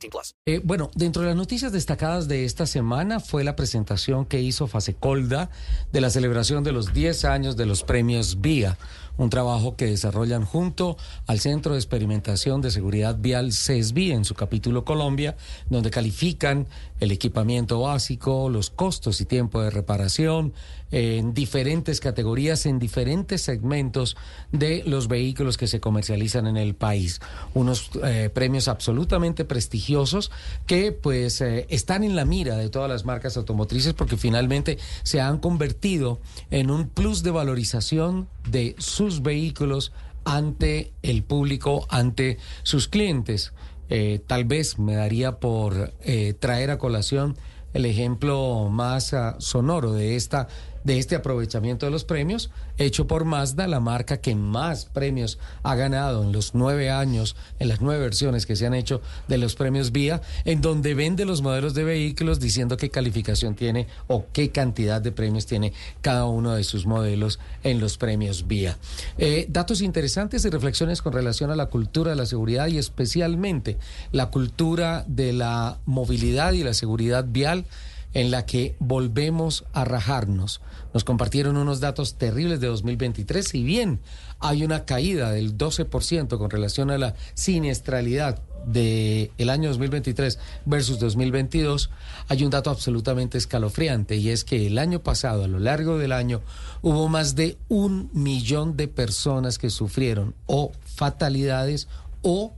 18 0.00 0.10
plus. 0.10 0.34
Eh, 0.46 0.60
bueno, 0.64 0.90
dentro 0.94 1.22
de 1.22 1.28
las 1.28 1.36
noticias 1.36 1.72
destacadas 1.72 2.28
de 2.28 2.44
esta 2.44 2.66
semana 2.66 3.20
fue 3.20 3.44
la 3.44 3.56
presentación 3.56 4.26
que 4.26 4.40
hizo 4.40 4.66
Fasecolda 4.66 5.50
de 5.92 6.00
la 6.00 6.10
celebración 6.10 6.64
de 6.64 6.72
los 6.72 6.92
10 6.92 7.24
años 7.24 7.56
de 7.56 7.66
los 7.66 7.82
premios 7.82 8.40
VIA, 8.40 8.78
un 9.20 9.28
trabajo 9.28 9.76
que 9.76 9.84
desarrollan 9.84 10.46
junto 10.46 10.96
al 11.26 11.40
Centro 11.40 11.74
de 11.74 11.78
Experimentación 11.78 12.62
de 12.62 12.70
Seguridad 12.70 13.18
Vial 13.18 13.52
CESBI 13.52 14.12
en 14.12 14.24
su 14.24 14.34
capítulo 14.34 14.86
Colombia, 14.86 15.36
donde 15.68 15.90
califican 15.90 16.66
el 17.00 17.12
equipamiento 17.12 17.80
básico, 17.80 18.48
los 18.48 18.70
costos 18.70 19.20
y 19.20 19.26
tiempo 19.26 19.60
de 19.60 19.68
reparación 19.68 20.54
en 20.90 21.34
diferentes 21.34 22.00
categorías, 22.00 22.64
en 22.64 22.78
diferentes 22.78 23.42
segmentos 23.42 24.16
de 24.52 24.82
los 24.86 25.06
vehículos 25.06 25.58
que 25.58 25.66
se 25.66 25.80
comercializan 25.80 26.46
en 26.46 26.56
el 26.56 26.74
país. 26.74 27.20
Unos 27.52 27.90
eh, 28.02 28.30
premios 28.32 28.68
absolutamente 28.68 29.44
prestigiosos 29.44 30.30
que 30.66 30.92
pues 30.92 31.42
eh, 31.42 31.66
están 31.68 32.04
en 32.04 32.16
la 32.16 32.24
mira 32.24 32.56
de 32.56 32.70
todas 32.70 32.88
las 32.88 33.04
marcas 33.04 33.36
automotrices 33.36 33.92
porque 33.92 34.16
finalmente 34.16 34.78
se 35.02 35.20
han 35.20 35.38
convertido 35.38 36.20
en 36.50 36.70
un 36.70 36.88
plus 36.88 37.22
de 37.22 37.30
valorización 37.30 38.28
de 38.50 38.74
sus 38.78 39.22
vehículos 39.22 39.92
ante 40.24 40.92
el 41.02 41.22
público, 41.22 41.86
ante 41.90 42.38
sus 42.62 42.88
clientes. 42.88 43.52
Eh, 43.88 44.20
tal 44.26 44.44
vez 44.44 44.78
me 44.78 44.94
daría 44.94 45.40
por 45.40 45.92
eh, 46.02 46.34
traer 46.38 46.70
a 46.70 46.78
colación 46.78 47.36
el 47.72 47.86
ejemplo 47.86 48.68
más 48.70 49.12
uh, 49.12 49.34
sonoro 49.38 49.92
de 49.92 50.16
esta 50.16 50.48
de 50.84 50.98
este 50.98 51.16
aprovechamiento 51.16 51.86
de 51.86 51.92
los 51.92 52.04
premios 52.04 52.50
hecho 52.78 53.06
por 53.06 53.24
Mazda, 53.24 53.66
la 53.66 53.80
marca 53.80 54.20
que 54.20 54.34
más 54.34 54.86
premios 54.86 55.38
ha 55.62 55.74
ganado 55.74 56.22
en 56.22 56.32
los 56.32 56.54
nueve 56.54 56.90
años, 56.90 57.36
en 57.58 57.68
las 57.68 57.80
nueve 57.80 58.00
versiones 58.00 58.46
que 58.46 58.56
se 58.56 58.66
han 58.66 58.74
hecho 58.74 59.02
de 59.28 59.38
los 59.38 59.54
premios 59.54 59.92
Vía, 59.92 60.22
en 60.44 60.60
donde 60.60 60.94
vende 60.94 61.24
los 61.24 61.42
modelos 61.42 61.74
de 61.74 61.84
vehículos 61.84 62.40
diciendo 62.40 62.76
qué 62.76 62.90
calificación 62.90 63.54
tiene 63.54 63.86
o 64.06 64.26
qué 64.32 64.50
cantidad 64.50 65.00
de 65.00 65.12
premios 65.12 65.46
tiene 65.46 65.72
cada 66.00 66.24
uno 66.24 66.54
de 66.54 66.64
sus 66.64 66.86
modelos 66.86 67.38
en 67.62 67.80
los 67.80 67.98
premios 67.98 68.46
Vía. 68.46 68.78
Eh, 69.18 69.46
datos 69.48 69.80
interesantes 69.80 70.44
y 70.44 70.50
reflexiones 70.50 71.02
con 71.02 71.12
relación 71.12 71.50
a 71.50 71.56
la 71.56 71.66
cultura 71.66 72.10
de 72.10 72.16
la 72.16 72.26
seguridad 72.26 72.68
y 72.68 72.78
especialmente 72.78 73.76
la 74.12 74.30
cultura 74.30 75.04
de 75.06 75.32
la 75.32 75.78
movilidad 75.84 76.52
y 76.52 76.62
la 76.62 76.74
seguridad 76.74 77.24
vial 77.28 77.64
en 78.14 78.30
la 78.30 78.46
que 78.46 78.76
volvemos 78.78 79.64
a 79.72 79.84
rajarnos. 79.84 80.60
Nos 80.92 81.04
compartieron 81.04 81.56
unos 81.56 81.80
datos 81.80 82.16
terribles 82.16 82.60
de 82.60 82.66
2023, 82.66 83.46
si 83.46 83.62
bien 83.62 84.00
hay 84.40 84.64
una 84.64 84.84
caída 84.84 85.30
del 85.30 85.56
12% 85.56 86.38
con 86.38 86.50
relación 86.50 86.90
a 86.90 86.98
la 86.98 87.14
siniestralidad 87.34 88.40
del 88.66 89.30
el 89.38 89.48
año 89.48 89.68
2023 89.70 90.38
versus 90.66 90.98
2022, 90.98 91.90
hay 92.28 92.44
un 92.44 92.50
dato 92.50 92.70
absolutamente 92.70 93.38
escalofriante 93.38 94.16
y 94.16 94.30
es 94.30 94.44
que 94.44 94.66
el 94.66 94.78
año 94.78 95.02
pasado, 95.02 95.44
a 95.44 95.48
lo 95.48 95.58
largo 95.58 95.98
del 95.98 96.12
año, 96.12 96.42
hubo 96.82 97.08
más 97.08 97.36
de 97.36 97.56
un 97.68 98.10
millón 98.12 98.76
de 98.76 98.88
personas 98.88 99.58
que 99.58 99.70
sufrieron 99.70 100.34
o 100.46 100.72
fatalidades 100.84 101.88
o 102.22 102.52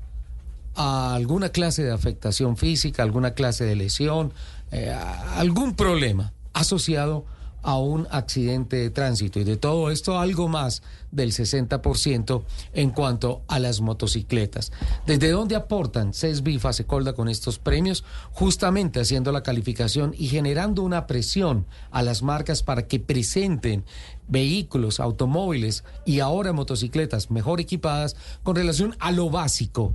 alguna 0.75 1.51
clase 1.51 1.85
de 1.85 1.93
afectación 1.93 2.57
física, 2.57 3.03
alguna 3.03 3.35
clase 3.35 3.65
de 3.65 3.77
lesión, 3.77 4.33
eh, 4.73 4.91
algún 5.37 5.75
problema 5.75 6.33
asociado 6.55 7.27
a 7.63 7.79
un 7.79 8.09
accidente 8.11 8.77
de 8.77 8.91
tránsito 8.91 9.39
y 9.39 9.45
de 9.45 9.57
todo 9.57 9.91
esto 9.91 10.19
algo 10.19 10.49
más 10.49 10.83
del 11.11 11.31
60% 11.33 12.43
en 12.73 12.91
cuanto 12.91 13.43
a 13.49 13.59
las 13.59 13.81
motocicletas. 13.81 14.73
¿Desde 15.07 15.31
dónde 15.31 15.57
aportan 15.57 16.13
CESBI 16.13 16.55
y 16.55 16.59
Fasecolda 16.59 17.13
con 17.13 17.29
estos 17.29 17.59
premios? 17.59 18.05
Justamente 18.33 19.01
haciendo 19.01 19.31
la 19.31 19.43
calificación 19.43 20.15
y 20.17 20.27
generando 20.29 20.83
una 20.83 21.07
presión 21.07 21.67
a 21.91 22.03
las 22.03 22.23
marcas 22.23 22.63
para 22.63 22.89
que 22.89 22.99
presenten 22.99 23.85
vehículos, 24.27 24.99
automóviles 24.99 25.85
y 26.05 26.21
ahora 26.21 26.53
motocicletas 26.53 27.31
mejor 27.31 27.61
equipadas 27.61 28.17
con 28.43 28.57
relación 28.57 28.97
a 28.99 29.13
lo 29.13 29.31
básico 29.31 29.95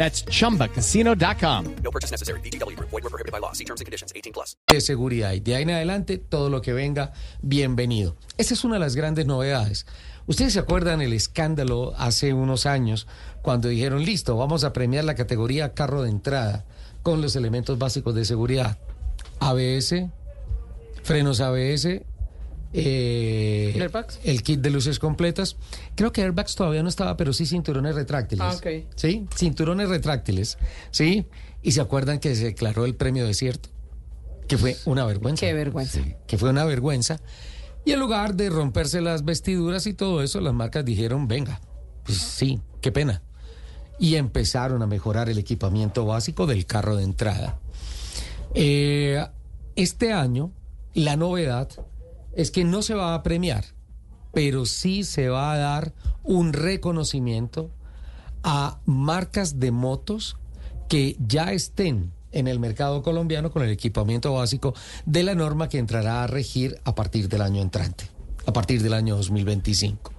That's 0.00 0.24
chumbacasino.com. 0.24 1.76
No 1.84 1.90
purchase 1.90 2.10
necessary. 2.10 2.40
BGW. 2.40 2.74
Void 2.80 3.04
were 3.04 3.10
prohibited 3.10 3.32
by 3.32 3.38
law. 3.38 3.52
See 3.52 3.66
terms 3.66 3.82
and 3.82 3.86
conditions. 3.86 4.14
18 4.16 4.32
plus. 4.32 4.56
de 4.66 4.80
seguridad. 4.80 5.34
Y 5.34 5.40
de 5.40 5.56
ahí 5.56 5.64
en 5.64 5.72
adelante, 5.72 6.16
todo 6.16 6.48
lo 6.48 6.62
que 6.62 6.72
venga, 6.72 7.12
bienvenido. 7.42 8.16
Esa 8.38 8.54
es 8.54 8.64
una 8.64 8.76
de 8.76 8.80
las 8.80 8.96
grandes 8.96 9.26
novedades. 9.26 9.84
Ustedes 10.26 10.54
se 10.54 10.58
acuerdan 10.58 11.02
el 11.02 11.12
escándalo 11.12 11.92
hace 11.98 12.32
unos 12.32 12.64
años 12.64 13.08
cuando 13.42 13.68
dijeron, 13.68 14.02
listo, 14.02 14.38
vamos 14.38 14.64
a 14.64 14.72
premiar 14.72 15.04
la 15.04 15.16
categoría 15.16 15.74
carro 15.74 16.00
de 16.00 16.08
entrada 16.08 16.64
con 17.02 17.20
los 17.20 17.36
elementos 17.36 17.76
básicos 17.76 18.14
de 18.14 18.24
seguridad. 18.24 18.78
ABS, 19.38 20.06
frenos 21.02 21.42
ABS, 21.42 22.00
eh, 22.72 23.72
¿Airbags? 23.76 24.20
el 24.22 24.42
kit 24.42 24.60
de 24.60 24.70
luces 24.70 24.98
completas. 24.98 25.56
Creo 25.94 26.12
que 26.12 26.22
airbags 26.22 26.54
todavía 26.54 26.82
no 26.82 26.88
estaba, 26.88 27.16
pero 27.16 27.32
sí 27.32 27.46
cinturones 27.46 27.94
retráctiles. 27.94 28.44
Ah, 28.44 28.54
ok. 28.54 28.66
Sí, 28.94 29.26
cinturones 29.34 29.88
retráctiles. 29.88 30.58
Sí, 30.90 31.26
y 31.62 31.72
se 31.72 31.80
acuerdan 31.80 32.20
que 32.20 32.34
se 32.34 32.44
declaró 32.44 32.84
el 32.84 32.94
premio 32.94 33.26
desierto, 33.26 33.70
que 34.46 34.56
fue 34.56 34.76
una 34.84 35.04
vergüenza. 35.04 35.46
Qué 35.46 35.52
vergüenza. 35.52 36.02
Sí, 36.02 36.14
que 36.26 36.38
fue 36.38 36.50
una 36.50 36.64
vergüenza. 36.64 37.20
Y 37.84 37.92
en 37.92 38.00
lugar 38.00 38.34
de 38.34 38.50
romperse 38.50 39.00
las 39.00 39.24
vestiduras 39.24 39.86
y 39.86 39.94
todo 39.94 40.22
eso, 40.22 40.40
las 40.40 40.52
marcas 40.54 40.84
dijeron, 40.84 41.28
venga, 41.28 41.60
pues 42.04 42.18
sí, 42.18 42.60
qué 42.80 42.92
pena. 42.92 43.22
Y 43.98 44.14
empezaron 44.16 44.82
a 44.82 44.86
mejorar 44.86 45.28
el 45.28 45.38
equipamiento 45.38 46.06
básico 46.06 46.46
del 46.46 46.66
carro 46.66 46.96
de 46.96 47.04
entrada. 47.04 47.58
Eh, 48.54 49.24
este 49.76 50.12
año, 50.12 50.52
la 50.94 51.16
novedad 51.16 51.68
es 52.32 52.50
que 52.50 52.64
no 52.64 52.82
se 52.82 52.94
va 52.94 53.14
a 53.14 53.22
premiar, 53.22 53.64
pero 54.32 54.66
sí 54.66 55.04
se 55.04 55.28
va 55.28 55.52
a 55.52 55.58
dar 55.58 55.92
un 56.22 56.52
reconocimiento 56.52 57.70
a 58.42 58.80
marcas 58.86 59.58
de 59.60 59.70
motos 59.70 60.36
que 60.88 61.16
ya 61.18 61.52
estén 61.52 62.12
en 62.32 62.48
el 62.48 62.58
mercado 62.58 63.02
colombiano 63.02 63.50
con 63.50 63.62
el 63.62 63.70
equipamiento 63.70 64.32
básico 64.34 64.74
de 65.04 65.22
la 65.22 65.34
norma 65.34 65.68
que 65.68 65.78
entrará 65.78 66.22
a 66.22 66.26
regir 66.26 66.80
a 66.84 66.94
partir 66.94 67.28
del 67.28 67.42
año 67.42 67.60
entrante, 67.60 68.08
a 68.46 68.52
partir 68.52 68.82
del 68.82 68.94
año 68.94 69.16
2025. 69.16 70.12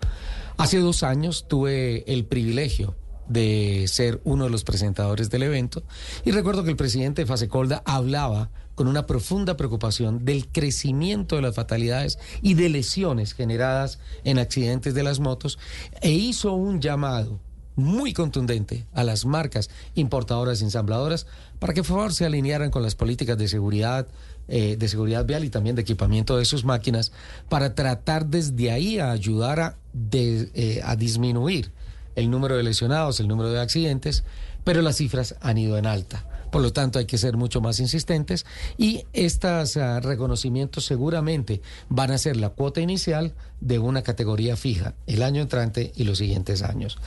Hace 0.57 0.79
dos 0.79 1.03
años 1.03 1.45
tuve 1.47 2.03
el 2.11 2.25
privilegio 2.25 2.95
de 3.27 3.85
ser 3.87 4.21
uno 4.23 4.45
de 4.45 4.49
los 4.49 4.63
presentadores 4.63 5.29
del 5.29 5.43
evento. 5.43 5.83
Y 6.25 6.31
recuerdo 6.31 6.63
que 6.63 6.71
el 6.71 6.75
presidente 6.75 7.21
de 7.21 7.25
Fasecolda 7.25 7.81
hablaba 7.85 8.49
con 8.75 8.87
una 8.87 9.05
profunda 9.05 9.57
preocupación 9.57 10.25
del 10.25 10.47
crecimiento 10.47 11.35
de 11.35 11.43
las 11.43 11.55
fatalidades 11.55 12.17
y 12.41 12.55
de 12.55 12.69
lesiones 12.69 13.33
generadas 13.33 13.99
en 14.23 14.39
accidentes 14.39 14.93
de 14.93 15.03
las 15.03 15.19
motos 15.19 15.59
e 16.01 16.11
hizo 16.11 16.53
un 16.53 16.81
llamado 16.81 17.39
muy 17.75 18.13
contundente 18.13 18.85
a 18.93 19.03
las 19.03 19.25
marcas 19.25 19.69
importadoras 19.95 20.61
y 20.61 20.65
ensambladoras 20.65 21.27
para 21.59 21.73
que 21.73 21.81
por 21.81 21.89
favor 21.89 22.13
se 22.13 22.25
alinearan 22.25 22.71
con 22.71 22.83
las 22.83 22.95
políticas 22.95 23.37
de 23.37 23.47
seguridad, 23.47 24.07
eh, 24.47 24.75
de 24.77 24.87
seguridad 24.87 25.25
vial 25.25 25.43
y 25.45 25.49
también 25.49 25.75
de 25.75 25.81
equipamiento 25.81 26.37
de 26.37 26.45
sus 26.45 26.65
máquinas 26.65 27.11
para 27.49 27.75
tratar 27.75 28.25
desde 28.27 28.71
ahí 28.71 28.99
a 28.99 29.11
ayudar 29.11 29.59
a, 29.59 29.77
eh, 30.11 30.81
a 30.83 30.95
disminuir 30.95 31.71
el 32.15 32.29
número 32.29 32.57
de 32.57 32.63
lesionados, 32.63 33.19
el 33.19 33.27
número 33.27 33.49
de 33.49 33.59
accidentes, 33.59 34.23
pero 34.63 34.81
las 34.81 34.97
cifras 34.97 35.35
han 35.41 35.57
ido 35.57 35.77
en 35.77 35.85
alta. 35.85 36.25
por 36.51 36.61
lo 36.61 36.73
tanto 36.73 36.99
hay 36.99 37.05
que 37.05 37.17
ser 37.17 37.37
mucho 37.37 37.61
más 37.61 37.79
insistentes 37.79 38.45
y 38.77 39.05
estos 39.13 39.77
uh, 39.77 40.01
reconocimientos 40.01 40.85
seguramente 40.85 41.61
van 41.87 42.11
a 42.11 42.17
ser 42.17 42.35
la 42.35 42.49
cuota 42.49 42.81
inicial 42.81 43.33
de 43.61 43.79
una 43.79 44.01
categoría 44.01 44.57
fija 44.57 44.93
el 45.07 45.23
año 45.23 45.41
entrante 45.41 45.93
y 45.95 46.03
los 46.03 46.17
siguientes 46.17 46.61
años. 46.61 46.97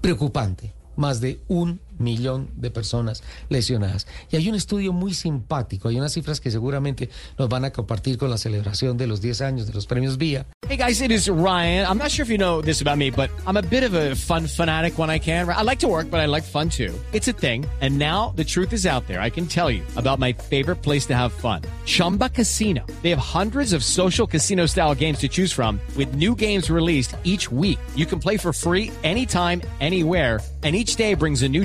Preocupante, 0.00 0.74
más 0.96 1.20
de 1.20 1.40
un 1.46 1.80
millón 1.98 2.50
de 2.56 2.70
personas 2.70 3.22
lesionadas. 3.48 4.06
Y 4.30 4.36
hay 4.36 4.48
un 4.48 4.54
estudio 4.54 4.92
muy 4.92 5.14
simpático, 5.14 5.88
hay 5.88 5.98
unas 5.98 6.12
cifras 6.12 6.40
que 6.40 6.50
seguramente 6.50 7.08
nos 7.38 7.48
van 7.48 7.64
a 7.64 7.70
compartir 7.70 8.18
con 8.18 8.30
la 8.30 8.38
celebración 8.38 8.96
de 8.96 9.06
los 9.06 9.20
10 9.20 9.40
años 9.42 9.66
de 9.66 9.72
los 9.72 9.86
premios 9.86 10.16
VIA. 10.16 10.46
Hey 10.68 10.76
guys, 10.76 11.00
it 11.00 11.10
is 11.10 11.28
Ryan. 11.28 11.86
I'm 11.86 11.98
not 11.98 12.10
sure 12.10 12.24
if 12.24 12.30
you 12.30 12.36
know 12.36 12.60
this 12.60 12.82
about 12.82 12.98
me, 12.98 13.10
but 13.10 13.30
I'm 13.46 13.56
a 13.56 13.62
bit 13.62 13.84
of 13.84 13.94
a 13.94 14.14
fun 14.14 14.46
fanatic 14.46 14.98
when 14.98 15.08
I 15.08 15.18
can. 15.18 15.48
I 15.48 15.62
like 15.62 15.78
to 15.80 15.88
work, 15.88 16.10
but 16.10 16.20
I 16.20 16.26
like 16.26 16.44
fun 16.44 16.68
too. 16.68 16.92
It's 17.12 17.28
a 17.28 17.32
thing. 17.32 17.64
And 17.80 17.98
now 17.98 18.34
the 18.36 18.44
truth 18.44 18.72
is 18.72 18.84
out 18.84 19.06
there. 19.06 19.20
I 19.20 19.30
can 19.30 19.46
tell 19.46 19.70
you 19.70 19.82
about 19.96 20.18
my 20.18 20.32
favorite 20.32 20.82
place 20.82 21.06
to 21.06 21.14
have 21.14 21.32
fun. 21.32 21.62
Chumba 21.86 22.28
Casino. 22.28 22.84
They 23.02 23.10
have 23.10 23.18
hundreds 23.20 23.72
of 23.72 23.82
social 23.82 24.26
casino 24.26 24.66
style 24.66 24.94
games 24.94 25.18
to 25.20 25.28
choose 25.28 25.52
from 25.52 25.80
with 25.96 26.14
new 26.14 26.34
games 26.34 26.70
released 26.70 27.16
each 27.24 27.50
week. 27.50 27.78
You 27.94 28.04
can 28.04 28.18
play 28.18 28.36
for 28.36 28.52
free 28.52 28.90
anytime, 29.04 29.62
anywhere, 29.80 30.40
and 30.64 30.74
each 30.74 30.96
day 30.96 31.14
brings 31.14 31.42
a 31.42 31.48
new 31.48 31.64